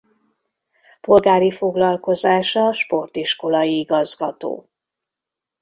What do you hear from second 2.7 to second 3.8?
sportiskolai